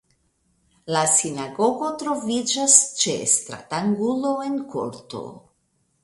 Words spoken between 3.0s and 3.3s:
ĉe